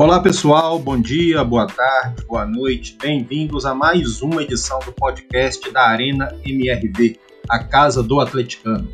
Olá 0.00 0.18
pessoal, 0.18 0.78
bom 0.78 0.98
dia, 0.98 1.44
boa 1.44 1.66
tarde, 1.66 2.24
boa 2.26 2.46
noite, 2.46 2.96
bem-vindos 3.02 3.66
a 3.66 3.74
mais 3.74 4.22
uma 4.22 4.42
edição 4.42 4.78
do 4.78 4.92
podcast 4.92 5.70
da 5.70 5.88
Arena 5.88 6.34
MRV, 6.42 7.20
a 7.50 7.62
casa 7.62 8.02
do 8.02 8.18
atleticano. 8.18 8.88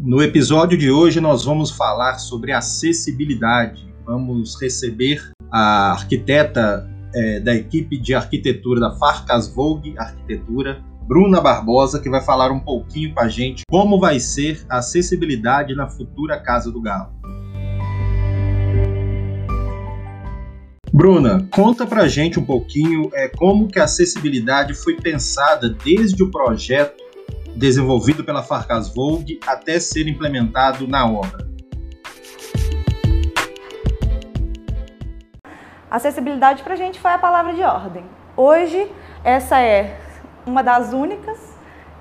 No 0.00 0.22
episódio 0.22 0.78
de 0.78 0.90
hoje 0.90 1.20
nós 1.20 1.44
vamos 1.44 1.70
falar 1.70 2.16
sobre 2.16 2.52
acessibilidade. 2.52 3.86
Vamos 4.06 4.58
receber 4.58 5.30
a 5.52 5.90
arquiteta 5.90 6.88
é, 7.14 7.38
da 7.40 7.54
equipe 7.54 7.98
de 7.98 8.14
arquitetura 8.14 8.80
da 8.80 8.92
Farcas 8.92 9.46
Vogue 9.46 9.94
Arquitetura, 9.98 10.82
Bruna 11.08 11.40
Barbosa, 11.40 11.98
que 11.98 12.10
vai 12.10 12.20
falar 12.20 12.52
um 12.52 12.60
pouquinho 12.60 13.14
com 13.14 13.20
a 13.20 13.28
gente 13.30 13.62
como 13.70 13.98
vai 13.98 14.20
ser 14.20 14.62
a 14.68 14.76
acessibilidade 14.76 15.74
na 15.74 15.88
futura 15.88 16.38
Casa 16.38 16.70
do 16.70 16.82
Galo. 16.82 17.08
Bruna, 20.92 21.48
conta 21.50 21.86
pra 21.86 22.06
gente 22.08 22.38
um 22.38 22.44
pouquinho 22.44 23.10
é, 23.14 23.26
como 23.26 23.68
que 23.68 23.78
a 23.78 23.84
acessibilidade 23.84 24.74
foi 24.74 24.96
pensada 24.96 25.70
desde 25.70 26.22
o 26.22 26.30
projeto 26.30 27.02
desenvolvido 27.56 28.22
pela 28.22 28.42
Farcas 28.42 28.92
Vogue 28.94 29.40
até 29.46 29.80
ser 29.80 30.06
implementado 30.08 30.86
na 30.86 31.10
obra. 31.10 31.48
Acessibilidade 35.90 36.62
para 36.62 36.74
a 36.74 36.76
gente 36.76 37.00
foi 37.00 37.12
a 37.12 37.18
palavra 37.18 37.54
de 37.54 37.62
ordem. 37.62 38.04
Hoje, 38.36 38.86
essa 39.24 39.58
é 39.58 40.07
uma 40.48 40.62
das 40.62 40.92
únicas, 40.92 41.38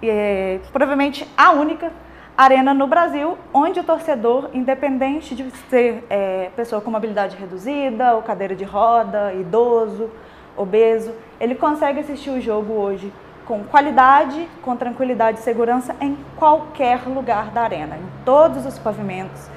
é, 0.01 0.59
provavelmente 0.71 1.27
a 1.37 1.51
única 1.51 1.91
arena 2.37 2.73
no 2.73 2.87
Brasil 2.87 3.37
onde 3.53 3.79
o 3.79 3.83
torcedor, 3.83 4.49
independente 4.53 5.35
de 5.35 5.49
ser 5.69 6.03
é, 6.09 6.49
pessoa 6.55 6.81
com 6.81 6.89
mobilidade 6.89 7.35
reduzida, 7.35 8.15
ou 8.15 8.21
cadeira 8.21 8.55
de 8.55 8.63
roda, 8.63 9.33
idoso, 9.33 10.09
obeso, 10.55 11.13
ele 11.39 11.55
consegue 11.55 11.99
assistir 11.99 12.29
o 12.29 12.39
jogo 12.39 12.73
hoje 12.73 13.11
com 13.45 13.63
qualidade, 13.63 14.47
com 14.61 14.75
tranquilidade 14.75 15.39
e 15.39 15.41
segurança 15.41 15.95
em 16.01 16.17
qualquer 16.35 17.07
lugar 17.07 17.49
da 17.51 17.61
arena, 17.61 17.95
em 17.95 18.25
todos 18.25 18.65
os 18.65 18.77
pavimentos, 18.77 19.49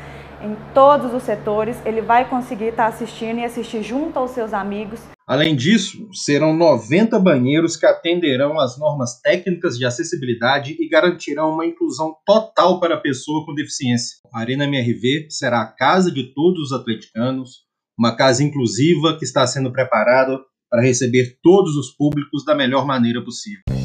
em 0.43 0.57
todos 0.73 1.13
os 1.13 1.23
setores, 1.23 1.77
ele 1.85 2.01
vai 2.01 2.29
conseguir 2.29 2.67
estar 2.67 2.87
assistindo 2.87 3.39
e 3.39 3.45
assistir 3.45 3.83
junto 3.83 4.19
aos 4.19 4.31
seus 4.31 4.53
amigos. 4.53 5.01
Além 5.27 5.55
disso, 5.55 6.09
serão 6.13 6.57
90 6.57 7.19
banheiros 7.19 7.77
que 7.77 7.87
atenderão 7.87 8.59
às 8.59 8.79
normas 8.79 9.21
técnicas 9.21 9.79
de 9.79 9.85
acessibilidade 9.85 10.77
e 10.81 10.89
garantirão 10.89 11.53
uma 11.53 11.67
inclusão 11.67 12.17
total 12.27 12.81
para 12.81 12.97
a 12.97 13.01
pessoa 13.01 13.45
com 13.47 13.55
deficiência. 13.55 14.17
A 14.33 14.41
Arena 14.41 14.65
MRV 14.65 15.27
será 15.31 15.63
a 15.63 15.67
casa 15.67 16.11
de 16.11 16.35
todos 16.35 16.71
os 16.71 16.73
atleticanos, 16.73 17.65
uma 17.99 18.17
casa 18.17 18.43
inclusiva 18.43 19.17
que 19.19 19.25
está 19.25 19.47
sendo 19.47 19.71
preparada 19.71 20.39
para 20.69 20.83
receber 20.83 21.37
todos 21.43 21.77
os 21.77 21.91
públicos 21.91 22.45
da 22.45 22.55
melhor 22.55 22.87
maneira 22.87 23.23
possível. 23.23 23.80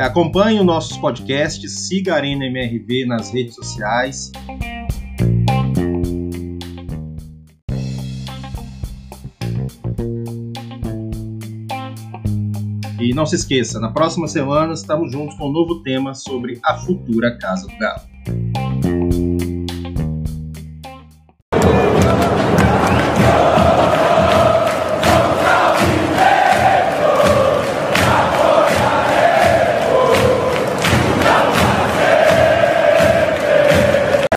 Acompanhe 0.00 0.58
os 0.58 0.66
nossos 0.66 0.96
podcasts, 0.98 1.88
siga 1.88 2.14
a 2.14 2.16
Arena 2.16 2.46
MRV 2.46 3.06
nas 3.06 3.32
redes 3.32 3.54
sociais. 3.54 4.32
E 13.00 13.12
não 13.12 13.26
se 13.26 13.36
esqueça, 13.36 13.78
na 13.78 13.92
próxima 13.92 14.26
semana 14.26 14.72
estamos 14.72 15.12
juntos 15.12 15.36
com 15.36 15.48
um 15.48 15.52
novo 15.52 15.82
tema 15.82 16.14
sobre 16.14 16.58
a 16.64 16.78
futura 16.78 17.36
Casa 17.38 17.66
do 17.66 17.76
Galo. 17.76 18.63